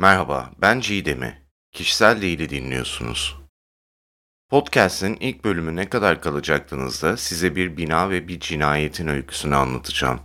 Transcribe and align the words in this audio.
Merhaba, 0.00 0.50
ben 0.58 0.80
Cidem'i. 0.80 1.42
Kişisel 1.72 2.22
değili 2.22 2.50
dinliyorsunuz. 2.50 3.36
Podcast'in 4.48 5.16
ilk 5.20 5.44
bölümü 5.44 5.76
ne 5.76 5.88
kadar 5.88 6.20
kalacaktınızda 6.20 7.16
size 7.16 7.56
bir 7.56 7.76
bina 7.76 8.10
ve 8.10 8.28
bir 8.28 8.40
cinayetin 8.40 9.06
öyküsünü 9.06 9.56
anlatacağım. 9.56 10.20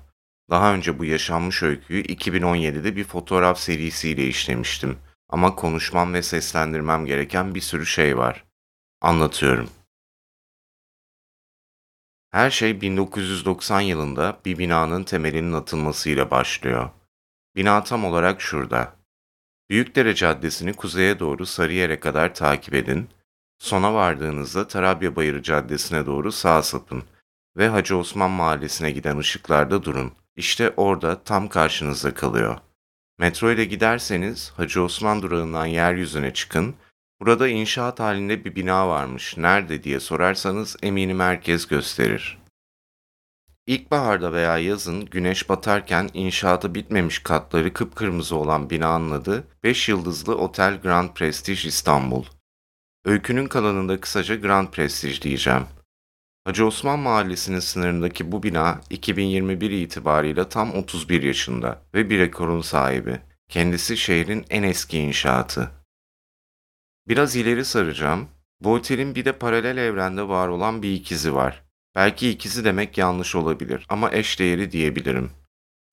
Daha 0.49 0.73
önce 0.73 0.99
bu 0.99 1.05
yaşanmış 1.05 1.63
öyküyü 1.63 2.03
2017'de 2.03 2.95
bir 2.95 3.03
fotoğraf 3.03 3.59
serisiyle 3.59 4.27
işlemiştim. 4.27 4.97
Ama 5.29 5.55
konuşmam 5.55 6.13
ve 6.13 6.23
seslendirmem 6.23 7.05
gereken 7.05 7.55
bir 7.55 7.61
sürü 7.61 7.85
şey 7.85 8.17
var. 8.17 8.45
Anlatıyorum. 9.01 9.69
Her 12.31 12.49
şey 12.49 12.81
1990 12.81 13.81
yılında 13.81 14.39
bir 14.45 14.57
binanın 14.57 15.03
temelinin 15.03 15.53
atılmasıyla 15.53 16.31
başlıyor. 16.31 16.89
Bina 17.55 17.83
tam 17.83 18.05
olarak 18.05 18.41
şurada. 18.41 19.02
Büyükdere 19.73 20.15
Caddesi'ni 20.15 20.73
kuzeye 20.73 21.19
doğru 21.19 21.45
Sarıyer'e 21.45 21.99
kadar 21.99 22.35
takip 22.35 22.73
edin. 22.73 23.09
Sona 23.59 23.93
vardığınızda 23.93 24.67
Tarabya 24.67 25.15
Bayırı 25.15 25.43
Caddesi'ne 25.43 26.05
doğru 26.05 26.31
sağa 26.31 26.63
sapın 26.63 27.03
ve 27.57 27.67
Hacı 27.67 27.97
Osman 27.97 28.31
Mahallesi'ne 28.31 28.91
giden 28.91 29.17
ışıklarda 29.17 29.83
durun. 29.83 30.11
İşte 30.35 30.73
orada 30.77 31.23
tam 31.23 31.49
karşınızda 31.49 32.13
kalıyor. 32.13 32.57
Metro 33.19 33.51
ile 33.51 33.65
giderseniz 33.65 34.53
Hacı 34.57 34.83
Osman 34.83 35.21
durağından 35.21 35.65
yeryüzüne 35.65 36.33
çıkın. 36.33 36.75
Burada 37.21 37.47
inşaat 37.47 37.99
halinde 37.99 38.45
bir 38.45 38.55
bina 38.55 38.89
varmış. 38.89 39.37
Nerede 39.37 39.83
diye 39.83 39.99
sorarsanız 39.99 40.77
eminim 40.83 41.19
herkes 41.19 41.67
gösterir. 41.67 42.42
İlkbaharda 43.67 44.33
veya 44.33 44.57
yazın 44.57 45.05
güneş 45.05 45.49
batarken 45.49 46.09
inşaatı 46.13 46.75
bitmemiş 46.75 47.19
katları 47.19 47.73
kıpkırmızı 47.73 48.35
olan 48.35 48.69
binanın 48.69 49.11
adı 49.11 49.47
5 49.63 49.89
yıldızlı 49.89 50.37
Otel 50.37 50.81
Grand 50.81 51.09
Prestige 51.09 51.67
İstanbul. 51.67 52.25
Öykünün 53.05 53.47
kalanında 53.47 53.99
kısaca 53.99 54.35
Grand 54.35 54.67
Prestige 54.67 55.21
diyeceğim. 55.21 55.65
Hacı 56.45 56.65
Osman 56.65 56.99
Mahallesi'nin 56.99 57.59
sınırındaki 57.59 58.31
bu 58.31 58.43
bina 58.43 58.81
2021 58.89 59.71
itibarıyla 59.71 60.49
tam 60.49 60.73
31 60.73 61.23
yaşında 61.23 61.81
ve 61.93 62.09
bir 62.09 62.19
rekorun 62.19 62.61
sahibi. 62.61 63.19
Kendisi 63.49 63.97
şehrin 63.97 64.45
en 64.49 64.63
eski 64.63 64.99
inşaatı. 64.99 65.71
Biraz 67.07 67.35
ileri 67.35 67.65
saracağım. 67.65 68.27
Bu 68.61 68.73
otelin 68.73 69.15
bir 69.15 69.25
de 69.25 69.31
paralel 69.31 69.77
evrende 69.77 70.27
var 70.27 70.47
olan 70.47 70.83
bir 70.83 70.93
ikizi 70.93 71.35
var. 71.35 71.63
Belki 71.95 72.29
ikizi 72.29 72.65
demek 72.65 72.97
yanlış 72.97 73.35
olabilir 73.35 73.85
ama 73.89 74.11
eşdeğeri 74.11 74.71
diyebilirim. 74.71 75.31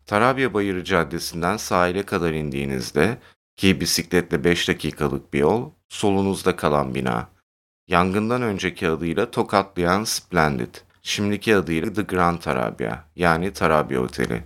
Tarabya 0.06 0.54
Bayırı 0.54 0.84
Caddesi'nden 0.84 1.56
sahile 1.56 2.02
kadar 2.02 2.32
indiğinizde 2.32 3.18
ki 3.56 3.80
bisikletle 3.80 4.44
5 4.44 4.68
dakikalık 4.68 5.32
bir 5.32 5.38
yol, 5.38 5.70
solunuzda 5.88 6.56
kalan 6.56 6.94
bina. 6.94 7.28
Yangından 7.88 8.42
önceki 8.42 8.88
adıyla 8.88 9.30
tokatlayan 9.30 10.04
Splendid, 10.04 10.74
şimdiki 11.02 11.56
adıyla 11.56 11.92
The 11.92 12.02
Grand 12.02 12.38
Tarabya 12.38 13.04
yani 13.16 13.52
Tarabya 13.52 14.00
Oteli. 14.00 14.44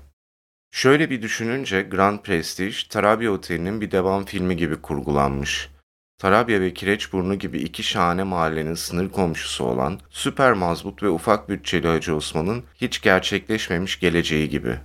Şöyle 0.70 1.10
bir 1.10 1.22
düşününce 1.22 1.82
Grand 1.82 2.18
Prestige, 2.18 2.76
Tarabya 2.90 3.32
Oteli'nin 3.32 3.80
bir 3.80 3.90
devam 3.90 4.24
filmi 4.24 4.56
gibi 4.56 4.76
kurgulanmış. 4.76 5.70
Tarabya 6.24 6.60
ve 6.60 6.74
Kireçburnu 6.74 7.34
gibi 7.34 7.58
iki 7.58 7.82
şahane 7.82 8.22
mahallenin 8.22 8.74
sınır 8.74 9.08
komşusu 9.08 9.64
olan 9.64 10.00
süper 10.10 10.52
mazbut 10.52 11.02
ve 11.02 11.08
ufak 11.08 11.48
bütçeli 11.48 11.88
Hacı 11.88 12.16
Osman'ın 12.16 12.62
hiç 12.74 13.02
gerçekleşmemiş 13.02 14.00
geleceği 14.00 14.48
gibi. 14.48 14.78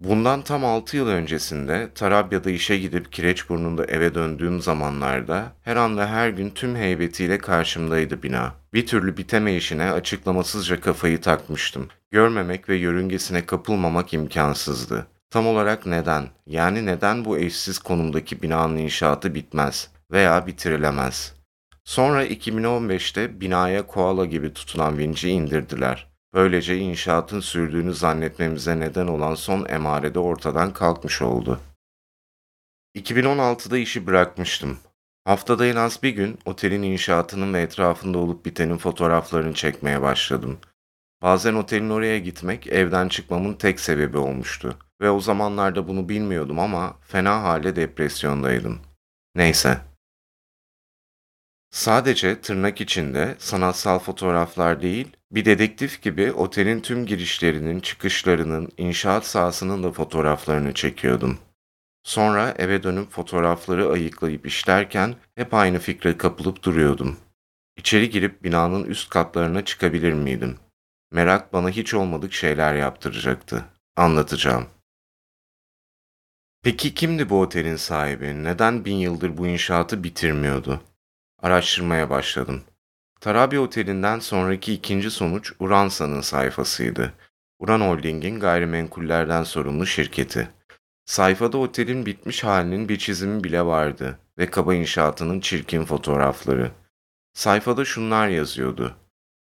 Bundan 0.00 0.42
tam 0.42 0.64
6 0.64 0.96
yıl 0.96 1.08
öncesinde 1.08 1.90
Tarabya'da 1.94 2.50
işe 2.50 2.78
gidip 2.78 3.12
Kireçburnu'nda 3.12 3.84
eve 3.84 4.14
döndüğüm 4.14 4.60
zamanlarda 4.60 5.52
her 5.62 5.76
an 5.76 5.96
her 5.96 6.28
gün 6.28 6.50
tüm 6.50 6.76
heybetiyle 6.76 7.38
karşımdaydı 7.38 8.22
bina. 8.22 8.54
Bir 8.74 8.86
türlü 8.86 9.16
bitemeyişine 9.16 9.92
açıklamasızca 9.92 10.80
kafayı 10.80 11.20
takmıştım. 11.20 11.88
Görmemek 12.10 12.68
ve 12.68 12.76
yörüngesine 12.76 13.46
kapılmamak 13.46 14.14
imkansızdı. 14.14 15.06
Tam 15.32 15.46
olarak 15.46 15.86
neden? 15.86 16.28
Yani 16.46 16.86
neden 16.86 17.24
bu 17.24 17.38
eşsiz 17.38 17.78
konumdaki 17.78 18.42
binanın 18.42 18.76
inşaatı 18.76 19.34
bitmez 19.34 19.90
veya 20.10 20.46
bitirilemez? 20.46 21.34
Sonra 21.84 22.26
2015'te 22.26 23.40
binaya 23.40 23.86
koala 23.86 24.26
gibi 24.26 24.52
tutulan 24.52 24.98
vinci 24.98 25.30
indirdiler. 25.30 26.10
Böylece 26.34 26.78
inşaatın 26.78 27.40
sürdüğünü 27.40 27.94
zannetmemize 27.94 28.80
neden 28.80 29.06
olan 29.06 29.34
son 29.34 29.66
emare 29.68 30.14
de 30.14 30.18
ortadan 30.18 30.72
kalkmış 30.72 31.22
oldu. 31.22 31.60
2016'da 32.96 33.78
işi 33.78 34.06
bırakmıştım. 34.06 34.78
Haftada 35.24 35.66
en 35.66 35.76
az 35.76 36.02
bir 36.02 36.10
gün 36.10 36.38
otelin 36.44 36.82
inşaatının 36.82 37.54
ve 37.54 37.62
etrafında 37.62 38.18
olup 38.18 38.44
bitenin 38.44 38.78
fotoğraflarını 38.78 39.54
çekmeye 39.54 40.02
başladım. 40.02 40.58
Bazen 41.22 41.54
otelin 41.54 41.90
oraya 41.90 42.18
gitmek 42.18 42.66
evden 42.66 43.08
çıkmamın 43.08 43.54
tek 43.54 43.80
sebebi 43.80 44.18
olmuştu. 44.18 44.76
Ve 45.00 45.10
o 45.10 45.20
zamanlarda 45.20 45.88
bunu 45.88 46.08
bilmiyordum 46.08 46.58
ama 46.58 46.96
fena 47.00 47.42
halde 47.42 47.76
depresyondaydım. 47.76 48.80
Neyse. 49.34 49.78
Sadece 51.70 52.40
tırnak 52.40 52.80
içinde 52.80 53.36
sanatsal 53.38 53.98
fotoğraflar 53.98 54.82
değil, 54.82 55.16
bir 55.30 55.44
dedektif 55.44 56.02
gibi 56.02 56.32
otelin 56.32 56.80
tüm 56.80 57.06
girişlerinin, 57.06 57.80
çıkışlarının, 57.80 58.68
inşaat 58.76 59.26
sahasının 59.26 59.82
da 59.82 59.92
fotoğraflarını 59.92 60.74
çekiyordum. 60.74 61.38
Sonra 62.02 62.54
eve 62.58 62.82
dönüp 62.82 63.10
fotoğrafları 63.10 63.90
ayıklayıp 63.90 64.46
işlerken 64.46 65.14
hep 65.34 65.54
aynı 65.54 65.78
fikre 65.78 66.16
kapılıp 66.16 66.62
duruyordum. 66.62 67.16
İçeri 67.76 68.10
girip 68.10 68.44
binanın 68.44 68.84
üst 68.84 69.10
katlarına 69.10 69.64
çıkabilir 69.64 70.12
miydim? 70.12 70.56
Merak 71.12 71.52
bana 71.52 71.70
hiç 71.70 71.94
olmadık 71.94 72.32
şeyler 72.32 72.74
yaptıracaktı. 72.74 73.64
Anlatacağım. 73.96 74.66
Peki 76.62 76.94
kimdi 76.94 77.30
bu 77.30 77.40
otelin 77.40 77.76
sahibi? 77.76 78.44
Neden 78.44 78.84
bin 78.84 78.96
yıldır 78.96 79.36
bu 79.36 79.46
inşaatı 79.46 80.04
bitirmiyordu? 80.04 80.80
Araştırmaya 81.42 82.10
başladım. 82.10 82.62
Tarabya 83.20 83.60
Oteli'nden 83.60 84.18
sonraki 84.18 84.72
ikinci 84.72 85.10
sonuç 85.10 85.52
Uransa'nın 85.58 86.20
sayfasıydı. 86.20 87.12
Uran 87.58 87.80
Holding'in 87.80 88.40
gayrimenkullerden 88.40 89.42
sorumlu 89.42 89.86
şirketi. 89.86 90.48
Sayfada 91.04 91.58
otelin 91.58 92.06
bitmiş 92.06 92.44
halinin 92.44 92.88
bir 92.88 92.98
çizimi 92.98 93.44
bile 93.44 93.66
vardı 93.66 94.18
ve 94.38 94.50
kaba 94.50 94.74
inşaatının 94.74 95.40
çirkin 95.40 95.84
fotoğrafları. 95.84 96.70
Sayfada 97.34 97.84
şunlar 97.84 98.28
yazıyordu. 98.28 98.96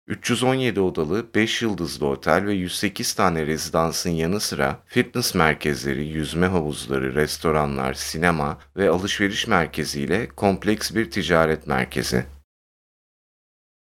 317 0.06 0.80
odalı 0.80 1.34
5 1.34 1.62
yıldızlı 1.62 2.06
otel 2.06 2.46
ve 2.46 2.54
108 2.54 3.14
tane 3.14 3.46
rezidansın 3.46 4.10
yanı 4.10 4.40
sıra 4.40 4.82
fitness 4.86 5.34
merkezleri, 5.34 6.06
yüzme 6.06 6.46
havuzları, 6.46 7.14
restoranlar, 7.14 7.94
sinema 7.94 8.58
ve 8.76 8.90
alışveriş 8.90 9.46
merkeziyle 9.46 10.28
kompleks 10.28 10.94
bir 10.94 11.10
ticaret 11.10 11.66
merkezi. 11.66 12.24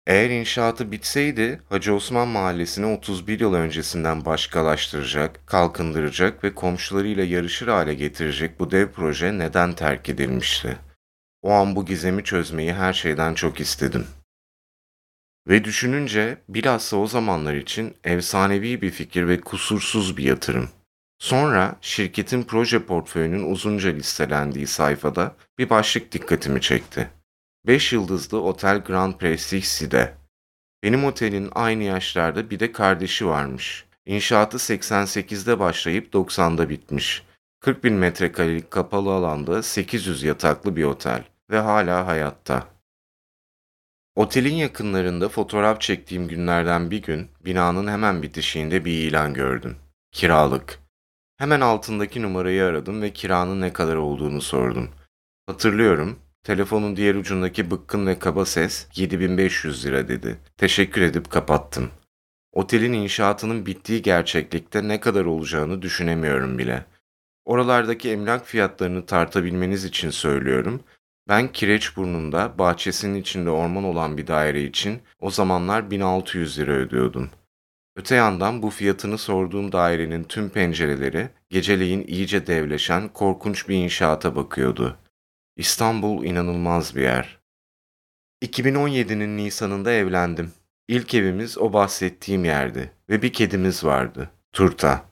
Eğer 0.06 0.30
inşaatı 0.30 0.92
bitseydi 0.92 1.60
Hacı 1.68 1.94
Osman 1.94 2.28
Mahallesi'ni 2.28 2.86
31 2.86 3.40
yıl 3.40 3.54
öncesinden 3.54 4.24
başkalaştıracak, 4.24 5.46
kalkındıracak 5.46 6.44
ve 6.44 6.54
komşularıyla 6.54 7.24
yarışır 7.24 7.68
hale 7.68 7.94
getirecek 7.94 8.60
bu 8.60 8.70
dev 8.70 8.88
proje 8.88 9.38
neden 9.38 9.72
terk 9.72 10.08
edilmişti? 10.08 10.76
O 11.42 11.52
an 11.52 11.76
bu 11.76 11.86
gizemi 11.86 12.24
çözmeyi 12.24 12.72
her 12.72 12.92
şeyden 12.92 13.34
çok 13.34 13.60
istedim. 13.60 14.06
Ve 15.48 15.64
düşününce 15.64 16.38
bilhassa 16.48 16.96
o 16.96 17.06
zamanlar 17.06 17.54
için 17.54 17.94
efsanevi 18.04 18.82
bir 18.82 18.90
fikir 18.90 19.28
ve 19.28 19.40
kusursuz 19.40 20.16
bir 20.16 20.24
yatırım. 20.24 20.68
Sonra 21.18 21.76
şirketin 21.80 22.42
proje 22.42 22.86
portföyünün 22.86 23.52
uzunca 23.52 23.90
listelendiği 23.90 24.66
sayfada 24.66 25.36
bir 25.58 25.70
başlık 25.70 26.12
dikkatimi 26.12 26.60
çekti. 26.60 27.10
5 27.66 27.92
yıldızlı 27.92 28.42
Otel 28.42 28.78
Grand 28.78 29.14
Prestige'de. 29.14 30.14
Benim 30.82 31.04
otelin 31.04 31.50
aynı 31.54 31.82
yaşlarda 31.82 32.50
bir 32.50 32.60
de 32.60 32.72
kardeşi 32.72 33.26
varmış. 33.26 33.84
İnşaatı 34.06 34.56
88'de 34.56 35.58
başlayıp 35.58 36.14
90'da 36.14 36.68
bitmiş. 36.68 37.22
40 37.60 37.84
bin 37.84 37.94
metrekarelik 37.94 38.70
kapalı 38.70 39.12
alanda 39.12 39.62
800 39.62 40.22
yataklı 40.22 40.76
bir 40.76 40.84
otel 40.84 41.24
ve 41.50 41.58
hala 41.58 42.06
hayatta. 42.06 42.73
Otelin 44.16 44.54
yakınlarında 44.54 45.28
fotoğraf 45.28 45.80
çektiğim 45.80 46.28
günlerden 46.28 46.90
bir 46.90 47.02
gün 47.02 47.28
binanın 47.44 47.86
hemen 47.86 48.22
bitişiğinde 48.22 48.84
bir 48.84 48.92
ilan 48.92 49.34
gördüm. 49.34 49.76
Kiralık. 50.12 50.78
Hemen 51.36 51.60
altındaki 51.60 52.22
numarayı 52.22 52.64
aradım 52.64 53.02
ve 53.02 53.12
kiranın 53.12 53.60
ne 53.60 53.72
kadar 53.72 53.96
olduğunu 53.96 54.40
sordum. 54.40 54.90
Hatırlıyorum, 55.46 56.18
telefonun 56.42 56.96
diğer 56.96 57.14
ucundaki 57.14 57.70
bıkkın 57.70 58.06
ve 58.06 58.18
kaba 58.18 58.44
ses 58.44 58.86
7500 58.94 59.86
lira 59.86 60.08
dedi. 60.08 60.38
Teşekkür 60.56 61.02
edip 61.02 61.30
kapattım. 61.30 61.90
Otelin 62.52 62.92
inşaatının 62.92 63.66
bittiği 63.66 64.02
gerçeklikte 64.02 64.88
ne 64.88 65.00
kadar 65.00 65.24
olacağını 65.24 65.82
düşünemiyorum 65.82 66.58
bile. 66.58 66.84
Oralardaki 67.44 68.10
emlak 68.10 68.46
fiyatlarını 68.46 69.06
tartabilmeniz 69.06 69.84
için 69.84 70.10
söylüyorum. 70.10 70.82
Ben 71.28 71.52
Kireçburnu'nda 71.52 72.58
bahçesinin 72.58 73.20
içinde 73.20 73.50
orman 73.50 73.84
olan 73.84 74.16
bir 74.18 74.26
daire 74.26 74.62
için 74.64 75.02
o 75.20 75.30
zamanlar 75.30 75.90
1600 75.90 76.58
lira 76.58 76.72
ödüyordum. 76.72 77.30
Öte 77.96 78.14
yandan 78.14 78.62
bu 78.62 78.70
fiyatını 78.70 79.18
sorduğum 79.18 79.72
dairenin 79.72 80.24
tüm 80.24 80.48
pencereleri 80.48 81.28
geceleyin 81.50 82.06
iyice 82.06 82.46
devleşen 82.46 83.08
korkunç 83.08 83.68
bir 83.68 83.74
inşaata 83.74 84.36
bakıyordu. 84.36 84.96
İstanbul 85.56 86.24
inanılmaz 86.24 86.96
bir 86.96 87.02
yer. 87.02 87.38
2017'nin 88.42 89.36
Nisan'ında 89.36 89.92
evlendim. 89.92 90.52
İlk 90.88 91.14
evimiz 91.14 91.58
o 91.58 91.72
bahsettiğim 91.72 92.44
yerdi 92.44 92.92
ve 93.08 93.22
bir 93.22 93.32
kedimiz 93.32 93.84
vardı, 93.84 94.30
Turta. 94.52 95.04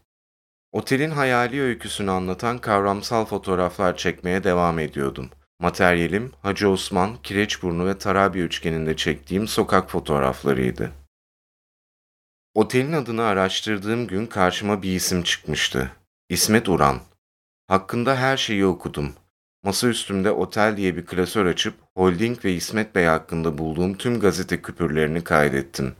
Otelin 0.72 1.10
hayali 1.10 1.62
öyküsünü 1.62 2.10
anlatan 2.10 2.58
kavramsal 2.58 3.24
fotoğraflar 3.24 3.96
çekmeye 3.96 4.44
devam 4.44 4.78
ediyordum. 4.78 5.30
Materyalim 5.62 6.32
Hacı 6.42 6.68
Osman, 6.68 7.16
Kireçburnu 7.22 7.86
ve 7.86 7.98
Tarabya 7.98 8.44
üçgeninde 8.44 8.96
çektiğim 8.96 9.48
sokak 9.48 9.90
fotoğraflarıydı. 9.90 10.92
Otelin 12.54 12.92
adını 12.92 13.22
araştırdığım 13.22 14.06
gün 14.06 14.26
karşıma 14.26 14.82
bir 14.82 14.94
isim 14.94 15.22
çıkmıştı. 15.22 15.92
İsmet 16.28 16.68
Uran. 16.68 17.00
Hakkında 17.68 18.16
her 18.16 18.36
şeyi 18.36 18.66
okudum. 18.66 19.12
Masa 19.62 19.88
üstümde 19.88 20.30
otel 20.30 20.76
diye 20.76 20.96
bir 20.96 21.06
klasör 21.06 21.46
açıp 21.46 21.74
Holding 21.96 22.44
ve 22.44 22.52
İsmet 22.52 22.94
Bey 22.94 23.04
hakkında 23.04 23.58
bulduğum 23.58 23.94
tüm 23.96 24.20
gazete 24.20 24.62
küpürlerini 24.62 25.24
kaydettim. 25.24 25.94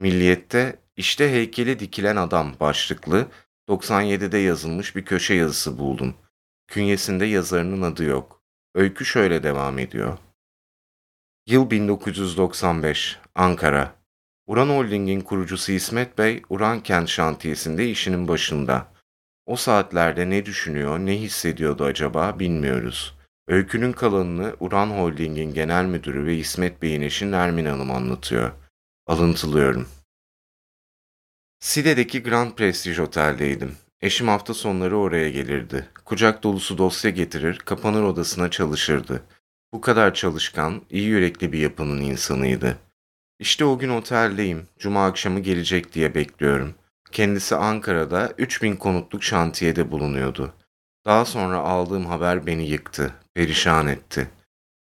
Milliyet'te 0.00 0.78
işte 0.96 1.32
heykeli 1.32 1.78
dikilen 1.78 2.16
adam 2.16 2.54
başlıklı 2.60 3.26
97'de 3.68 4.38
yazılmış 4.38 4.96
bir 4.96 5.04
köşe 5.04 5.34
yazısı 5.34 5.78
buldum. 5.78 6.14
Künyesinde 6.66 7.26
yazarının 7.26 7.82
adı 7.82 8.04
yok. 8.04 8.37
Öykü 8.74 9.04
şöyle 9.04 9.42
devam 9.42 9.78
ediyor. 9.78 10.18
Yıl 11.46 11.70
1995, 11.70 13.18
Ankara. 13.34 13.94
Uran 14.46 14.68
Holding'in 14.68 15.20
kurucusu 15.20 15.72
İsmet 15.72 16.18
Bey, 16.18 16.42
Uran 16.48 16.82
Kent 16.82 17.08
şantiyesinde 17.08 17.90
işinin 17.90 18.28
başında. 18.28 18.92
O 19.46 19.56
saatlerde 19.56 20.30
ne 20.30 20.46
düşünüyor, 20.46 20.98
ne 20.98 21.20
hissediyordu 21.20 21.84
acaba 21.84 22.38
bilmiyoruz. 22.38 23.18
Öykünün 23.48 23.92
kalanını 23.92 24.56
Uran 24.60 24.90
Holding'in 24.90 25.54
genel 25.54 25.84
müdürü 25.84 26.26
ve 26.26 26.36
İsmet 26.36 26.82
Bey'in 26.82 27.02
eşi 27.02 27.30
Nermin 27.30 27.66
Hanım 27.66 27.90
anlatıyor. 27.90 28.52
Alıntılıyorum. 29.06 29.88
Side'deki 31.60 32.22
Grand 32.22 32.52
Prestige 32.52 33.02
Otel'deydim. 33.02 33.76
Eşim 34.00 34.28
hafta 34.28 34.54
sonları 34.54 34.98
oraya 34.98 35.30
gelirdi. 35.30 35.88
Kucak 36.04 36.42
dolusu 36.42 36.78
dosya 36.78 37.10
getirir, 37.10 37.58
kapanır 37.58 38.02
odasına 38.02 38.50
çalışırdı. 38.50 39.22
Bu 39.72 39.80
kadar 39.80 40.14
çalışkan, 40.14 40.82
iyi 40.90 41.04
yürekli 41.04 41.52
bir 41.52 41.58
yapının 41.58 42.00
insanıydı. 42.00 42.78
İşte 43.38 43.64
o 43.64 43.78
gün 43.78 43.88
oteldeyim. 43.88 44.66
Cuma 44.78 45.06
akşamı 45.06 45.40
gelecek 45.40 45.94
diye 45.94 46.14
bekliyorum. 46.14 46.74
Kendisi 47.12 47.56
Ankara'da 47.56 48.32
3000 48.38 48.76
konutluk 48.76 49.22
şantiyede 49.22 49.90
bulunuyordu. 49.90 50.54
Daha 51.06 51.24
sonra 51.24 51.58
aldığım 51.58 52.06
haber 52.06 52.46
beni 52.46 52.68
yıktı, 52.68 53.14
perişan 53.34 53.86
etti. 53.86 54.28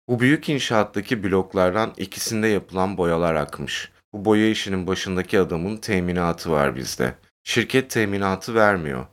Bu 0.07 0.19
büyük 0.19 0.49
inşaattaki 0.49 1.23
bloklardan 1.23 1.93
ikisinde 1.97 2.47
yapılan 2.47 2.97
boyalar 2.97 3.35
akmış. 3.35 3.91
Bu 4.13 4.25
boya 4.25 4.49
işinin 4.49 4.87
başındaki 4.87 5.39
adamın 5.39 5.77
teminatı 5.77 6.51
var 6.51 6.75
bizde. 6.75 7.15
Şirket 7.47 7.89
teminatı 7.89 8.55
vermiyor. 8.55 9.05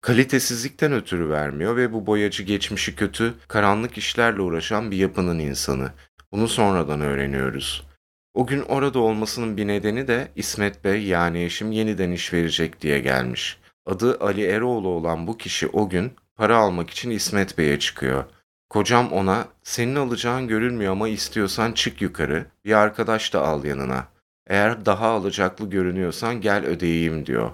Kalitesizlikten 0.00 0.92
ötürü 0.92 1.28
vermiyor 1.28 1.76
ve 1.76 1.92
bu 1.92 2.06
boyacı 2.06 2.42
geçmişi 2.42 2.96
kötü, 2.96 3.34
karanlık 3.48 3.98
işlerle 3.98 4.40
uğraşan 4.40 4.90
bir 4.90 4.96
yapının 4.96 5.38
insanı. 5.38 5.92
Bunu 6.32 6.48
sonradan 6.48 7.00
öğreniyoruz. 7.00 7.86
O 8.34 8.46
gün 8.46 8.62
orada 8.62 8.98
olmasının 8.98 9.56
bir 9.56 9.66
nedeni 9.66 10.08
de 10.08 10.28
İsmet 10.36 10.84
Bey 10.84 11.02
yani 11.02 11.44
eşim 11.44 11.72
yeniden 11.72 12.10
iş 12.10 12.32
verecek 12.32 12.80
diye 12.80 12.98
gelmiş. 13.00 13.58
Adı 13.86 14.20
Ali 14.20 14.44
Eroğlu 14.44 14.88
olan 14.88 15.26
bu 15.26 15.38
kişi 15.38 15.68
o 15.68 15.88
gün 15.88 16.12
para 16.36 16.56
almak 16.56 16.90
için 16.90 17.10
İsmet 17.10 17.58
Bey'e 17.58 17.78
çıkıyor. 17.78 18.24
Kocam 18.68 19.12
ona 19.12 19.48
senin 19.62 19.96
alacağın 19.96 20.48
görülmüyor 20.48 20.92
ama 20.92 21.08
istiyorsan 21.08 21.72
çık 21.72 22.02
yukarı 22.02 22.46
bir 22.64 22.72
arkadaş 22.72 23.32
da 23.34 23.46
al 23.46 23.64
yanına. 23.64 24.08
Eğer 24.46 24.86
daha 24.86 25.08
alacaklı 25.08 25.70
görünüyorsan 25.70 26.40
gel 26.40 26.64
ödeyeyim 26.64 27.26
diyor. 27.26 27.50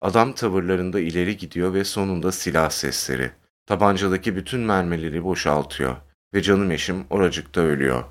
Adam 0.00 0.32
tavırlarında 0.32 1.00
ileri 1.00 1.36
gidiyor 1.36 1.74
ve 1.74 1.84
sonunda 1.84 2.32
silah 2.32 2.70
sesleri. 2.70 3.30
Tabancadaki 3.66 4.36
bütün 4.36 4.60
mermileri 4.60 5.24
boşaltıyor 5.24 5.96
ve 6.34 6.42
canım 6.42 6.70
eşim 6.70 7.06
oracıkta 7.10 7.60
ölüyor. 7.60 8.04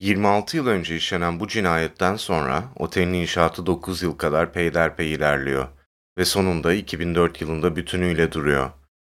26 0.00 0.56
yıl 0.56 0.66
önce 0.66 0.96
işlenen 0.96 1.40
bu 1.40 1.48
cinayetten 1.48 2.16
sonra 2.16 2.64
otelin 2.76 3.12
inşaatı 3.12 3.66
9 3.66 4.02
yıl 4.02 4.18
kadar 4.18 4.52
peyderpey 4.52 5.12
ilerliyor 5.12 5.68
ve 6.18 6.24
sonunda 6.24 6.74
2004 6.74 7.40
yılında 7.40 7.76
bütünüyle 7.76 8.32
duruyor. 8.32 8.70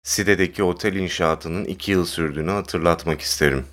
Side'deki 0.03 0.63
otel 0.63 0.97
inşaatının 0.97 1.65
2 1.65 1.91
yıl 1.93 2.05
sürdüğünü 2.05 2.51
hatırlatmak 2.51 3.21
isterim. 3.21 3.67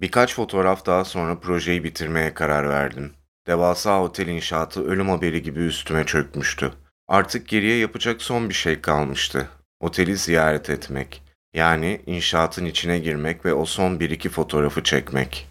Birkaç 0.00 0.34
fotoğraf 0.34 0.86
daha 0.86 1.04
sonra 1.04 1.40
projeyi 1.40 1.84
bitirmeye 1.84 2.34
karar 2.34 2.68
verdim. 2.68 3.17
Devasa 3.48 4.02
otel 4.02 4.26
inşaatı 4.26 4.84
ölüm 4.84 5.08
haberi 5.08 5.42
gibi 5.42 5.60
üstüme 5.60 6.06
çökmüştü. 6.06 6.72
Artık 7.08 7.48
geriye 7.48 7.78
yapacak 7.78 8.22
son 8.22 8.48
bir 8.48 8.54
şey 8.54 8.80
kalmıştı. 8.80 9.48
Oteli 9.80 10.16
ziyaret 10.16 10.70
etmek. 10.70 11.22
Yani 11.54 12.02
inşaatın 12.06 12.64
içine 12.64 12.98
girmek 12.98 13.44
ve 13.44 13.54
o 13.54 13.64
son 13.64 14.00
bir 14.00 14.10
iki 14.10 14.28
fotoğrafı 14.28 14.82
çekmek. 14.82 15.48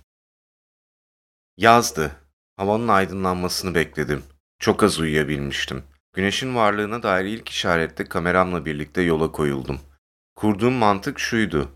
Yazdı. 1.57 2.11
Havanın 2.57 2.87
aydınlanmasını 2.87 3.75
bekledim. 3.75 4.23
Çok 4.59 4.83
az 4.83 4.99
uyuyabilmiştim. 4.99 5.83
Güneşin 6.13 6.55
varlığına 6.55 7.03
dair 7.03 7.25
ilk 7.25 7.49
işarette 7.49 8.05
kameramla 8.05 8.65
birlikte 8.65 9.01
yola 9.01 9.31
koyuldum. 9.31 9.79
Kurduğum 10.35 10.73
mantık 10.73 11.19
şuydu. 11.19 11.71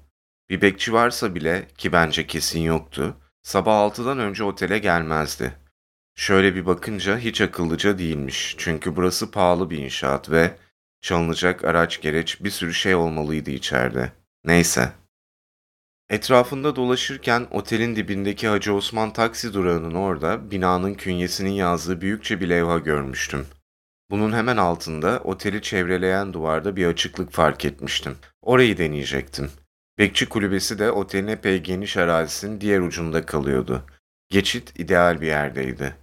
Bir 0.50 0.62
bekçi 0.62 0.94
varsa 0.94 1.36
bile 1.36 1.68
ki 1.78 1.92
bence 1.92 2.28
kesin 2.28 2.60
yoktu, 2.60 3.18
sabah 3.44 3.74
6'dan 3.74 4.20
önce 4.20 4.44
otele 4.44 4.80
gelmezdi. 4.80 5.61
Şöyle 6.15 6.56
bir 6.56 6.65
bakınca 6.65 7.18
hiç 7.18 7.41
akıllıca 7.41 7.98
değilmiş. 7.98 8.56
Çünkü 8.58 8.96
burası 8.96 9.32
pahalı 9.32 9.70
bir 9.70 9.77
inşaat 9.77 10.32
ve 10.32 10.56
çalınacak 11.01 11.65
araç 11.65 12.01
gereç 12.01 12.44
bir 12.44 12.50
sürü 12.50 12.74
şey 12.74 12.96
olmalıydı 12.96 13.51
içeride. 13.51 14.12
Neyse. 14.46 14.91
Etrafında 16.10 16.75
dolaşırken 16.75 17.48
otelin 17.51 17.96
dibindeki 17.96 18.48
Hacı 18.48 18.74
Osman 18.74 19.13
taksi 19.13 19.53
durağının 19.53 19.94
orada 19.94 20.51
binanın 20.51 20.94
künyesinin 20.94 21.50
yazdığı 21.50 22.01
büyükçe 22.01 22.41
bir 22.41 22.50
levha 22.50 22.77
görmüştüm. 22.77 23.46
Bunun 24.10 24.34
hemen 24.34 24.58
altında 24.58 25.20
oteli 25.24 25.62
çevreleyen 25.62 26.34
duvarda 26.34 26.75
bir 26.75 26.86
açıklık 26.86 27.32
fark 27.32 27.65
etmiştim. 27.65 28.15
Orayı 28.41 28.77
deneyecektim. 28.77 29.51
Bekçi 29.98 30.30
kulübesi 30.30 30.80
de 30.80 30.91
otelin 30.91 31.27
epey 31.27 31.58
geniş 31.63 31.98
arazisinin 31.98 32.62
diğer 32.62 32.80
ucunda 32.80 33.25
kalıyordu. 33.25 33.86
Geçit 34.32 34.80
ideal 34.80 35.22
bir 35.22 35.28
yerdeydi. 35.28 35.96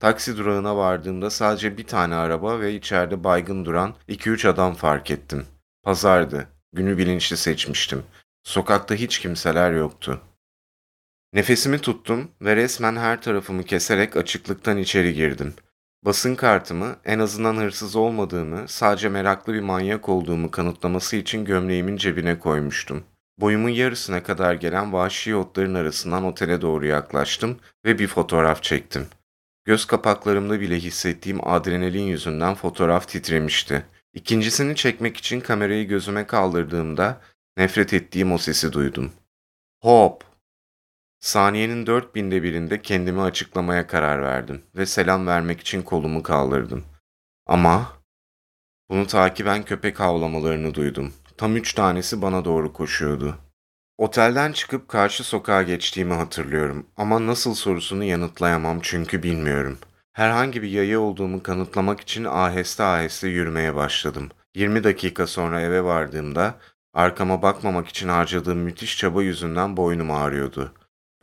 Taksi 0.00 0.36
durağına 0.36 0.76
vardığımda 0.76 1.30
sadece 1.30 1.78
bir 1.78 1.86
tane 1.86 2.14
araba 2.14 2.60
ve 2.60 2.74
içeride 2.74 3.24
baygın 3.24 3.64
duran 3.64 3.94
2-3 4.08 4.48
adam 4.48 4.74
fark 4.74 5.10
ettim. 5.10 5.46
Pazardı. 5.82 6.48
Günü 6.72 6.98
bilinçli 6.98 7.36
seçmiştim. 7.36 8.02
Sokakta 8.44 8.94
hiç 8.94 9.18
kimseler 9.18 9.72
yoktu. 9.72 10.20
Nefesimi 11.32 11.78
tuttum 11.78 12.30
ve 12.42 12.56
resmen 12.56 12.96
her 12.96 13.22
tarafımı 13.22 13.62
keserek 13.62 14.16
açıklıktan 14.16 14.78
içeri 14.78 15.14
girdim. 15.14 15.54
Basın 16.04 16.34
kartımı 16.34 16.96
en 17.04 17.18
azından 17.18 17.56
hırsız 17.56 17.96
olmadığımı, 17.96 18.68
sadece 18.68 19.08
meraklı 19.08 19.54
bir 19.54 19.60
manyak 19.60 20.08
olduğumu 20.08 20.50
kanıtlaması 20.50 21.16
için 21.16 21.44
gömleğimin 21.44 21.96
cebine 21.96 22.38
koymuştum. 22.38 23.04
Boyumun 23.38 23.68
yarısına 23.68 24.22
kadar 24.22 24.54
gelen 24.54 24.92
vahşi 24.92 25.34
otların 25.34 25.74
arasından 25.74 26.24
otele 26.24 26.60
doğru 26.60 26.86
yaklaştım 26.86 27.58
ve 27.84 27.98
bir 27.98 28.06
fotoğraf 28.06 28.62
çektim. 28.62 29.06
Göz 29.64 29.84
kapaklarımda 29.84 30.60
bile 30.60 30.76
hissettiğim 30.76 31.48
adrenalin 31.48 32.02
yüzünden 32.02 32.54
fotoğraf 32.54 33.08
titremişti. 33.08 33.86
İkincisini 34.14 34.76
çekmek 34.76 35.16
için 35.16 35.40
kamerayı 35.40 35.88
gözüme 35.88 36.26
kaldırdığımda 36.26 37.20
nefret 37.56 37.94
ettiğim 37.94 38.32
o 38.32 38.38
sesi 38.38 38.72
duydum. 38.72 39.12
Hop! 39.82 40.24
Saniyenin 41.20 41.86
dört 41.86 42.14
binde 42.14 42.42
birinde 42.42 42.82
kendimi 42.82 43.20
açıklamaya 43.20 43.86
karar 43.86 44.22
verdim 44.22 44.62
ve 44.76 44.86
selam 44.86 45.26
vermek 45.26 45.60
için 45.60 45.82
kolumu 45.82 46.22
kaldırdım. 46.22 46.84
Ama 47.46 47.92
bunu 48.90 49.06
takiben 49.06 49.62
köpek 49.62 50.00
havlamalarını 50.00 50.74
duydum. 50.74 51.12
Tam 51.38 51.56
üç 51.56 51.72
tanesi 51.72 52.22
bana 52.22 52.44
doğru 52.44 52.72
koşuyordu. 52.72 53.38
Otelden 53.98 54.52
çıkıp 54.52 54.88
karşı 54.88 55.24
sokağa 55.24 55.62
geçtiğimi 55.62 56.14
hatırlıyorum 56.14 56.86
ama 56.96 57.26
nasıl 57.26 57.54
sorusunu 57.54 58.04
yanıtlayamam 58.04 58.78
çünkü 58.82 59.22
bilmiyorum. 59.22 59.78
Herhangi 60.12 60.62
bir 60.62 60.68
yayı 60.68 61.00
olduğumu 61.00 61.42
kanıtlamak 61.42 62.00
için 62.00 62.24
aheste 62.24 62.82
aheste 62.82 63.28
yürümeye 63.28 63.74
başladım. 63.74 64.30
20 64.54 64.84
dakika 64.84 65.26
sonra 65.26 65.60
eve 65.60 65.84
vardığımda 65.84 66.54
arkama 66.94 67.42
bakmamak 67.42 67.88
için 67.88 68.08
harcadığım 68.08 68.58
müthiş 68.58 68.98
çaba 68.98 69.22
yüzünden 69.22 69.76
boynum 69.76 70.10
ağrıyordu. 70.10 70.72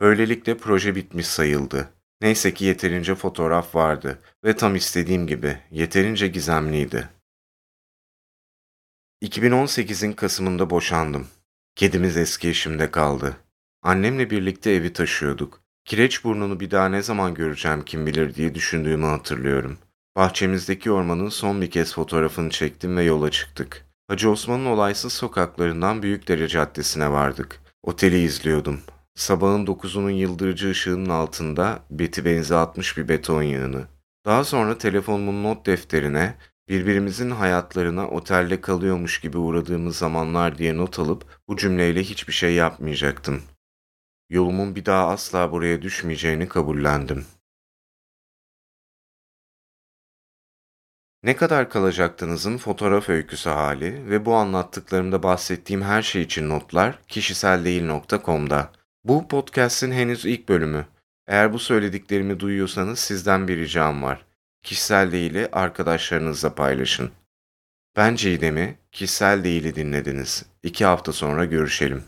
Böylelikle 0.00 0.56
proje 0.56 0.94
bitmiş 0.94 1.26
sayıldı. 1.26 1.88
Neyse 2.20 2.54
ki 2.54 2.64
yeterince 2.64 3.14
fotoğraf 3.14 3.74
vardı 3.74 4.18
ve 4.44 4.56
tam 4.56 4.76
istediğim 4.76 5.26
gibi 5.26 5.58
yeterince 5.70 6.28
gizemliydi. 6.28 7.15
2018'in 9.26 10.12
Kasım'ında 10.12 10.70
boşandım. 10.70 11.26
Kedimiz 11.76 12.16
eski 12.16 12.48
eşimde 12.48 12.90
kaldı. 12.90 13.36
Annemle 13.82 14.30
birlikte 14.30 14.70
evi 14.70 14.92
taşıyorduk. 14.92 15.60
Kireç 15.84 16.24
burnunu 16.24 16.60
bir 16.60 16.70
daha 16.70 16.88
ne 16.88 17.02
zaman 17.02 17.34
göreceğim 17.34 17.82
kim 17.84 18.06
bilir 18.06 18.34
diye 18.34 18.54
düşündüğümü 18.54 19.06
hatırlıyorum. 19.06 19.78
Bahçemizdeki 20.16 20.90
ormanın 20.90 21.28
son 21.28 21.62
bir 21.62 21.70
kez 21.70 21.94
fotoğrafını 21.94 22.50
çektim 22.50 22.96
ve 22.96 23.02
yola 23.02 23.30
çıktık. 23.30 23.86
Hacı 24.08 24.30
Osman'ın 24.30 24.66
olaysız 24.66 25.12
sokaklarından 25.12 26.02
Büyükdere 26.02 26.48
Caddesi'ne 26.48 27.10
vardık. 27.12 27.60
Oteli 27.82 28.18
izliyordum. 28.18 28.80
Sabahın 29.14 29.66
dokuzunun 29.66 30.10
yıldırıcı 30.10 30.70
ışığının 30.70 31.10
altında 31.10 31.78
beti 31.90 32.24
benzi 32.24 32.56
atmış 32.56 32.96
bir 32.96 33.08
beton 33.08 33.42
yığını. 33.42 33.84
Daha 34.26 34.44
sonra 34.44 34.78
telefonumun 34.78 35.44
not 35.44 35.66
defterine 35.66 36.34
birbirimizin 36.68 37.30
hayatlarına 37.30 38.08
otelde 38.08 38.60
kalıyormuş 38.60 39.20
gibi 39.20 39.38
uğradığımız 39.38 39.96
zamanlar 39.96 40.58
diye 40.58 40.76
not 40.76 40.98
alıp 40.98 41.40
bu 41.48 41.56
cümleyle 41.56 42.02
hiçbir 42.02 42.32
şey 42.32 42.54
yapmayacaktım. 42.54 43.42
Yolumun 44.30 44.74
bir 44.76 44.84
daha 44.84 45.08
asla 45.08 45.52
buraya 45.52 45.82
düşmeyeceğini 45.82 46.48
kabullendim. 46.48 47.26
Ne 51.22 51.36
kadar 51.36 51.70
kalacaktınızın 51.70 52.58
fotoğraf 52.58 53.08
öyküsü 53.08 53.50
hali 53.50 54.10
ve 54.10 54.24
bu 54.24 54.34
anlattıklarımda 54.34 55.22
bahsettiğim 55.22 55.82
her 55.82 56.02
şey 56.02 56.22
için 56.22 56.48
notlar 56.48 56.98
kişiseldeyil.com'da. 57.08 58.72
Bu 59.04 59.28
podcast'in 59.28 59.92
henüz 59.92 60.26
ilk 60.26 60.48
bölümü. 60.48 60.86
Eğer 61.26 61.52
bu 61.52 61.58
söylediklerimi 61.58 62.40
duyuyorsanız 62.40 62.98
sizden 62.98 63.48
bir 63.48 63.56
ricam 63.56 64.02
var. 64.02 64.26
Kişisel 64.66 65.12
değili 65.12 65.48
arkadaşlarınızla 65.52 66.54
paylaşın. 66.54 67.10
Ben 67.96 68.14
Cidem'i, 68.14 68.78
kişisel 68.92 69.44
değili 69.44 69.76
dinlediniz. 69.76 70.44
İki 70.62 70.84
hafta 70.84 71.12
sonra 71.12 71.44
görüşelim. 71.44 72.04